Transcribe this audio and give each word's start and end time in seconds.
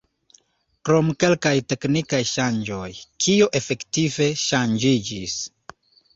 Krom 0.87 1.11
kelkaj 1.23 1.51
teknikaj 1.73 2.21
ŝanĝoj, 2.31 2.89
kio 3.27 3.51
efektive 3.61 4.31
ŝanĝiĝis? 4.47 5.39